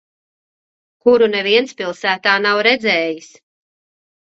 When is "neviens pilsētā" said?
1.35-2.35